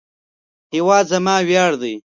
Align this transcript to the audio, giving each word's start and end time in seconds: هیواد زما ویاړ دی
هیواد 0.73 1.05
زما 1.11 1.35
ویاړ 1.47 1.71
دی 1.81 1.95